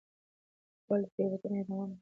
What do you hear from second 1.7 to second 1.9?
کړې ده.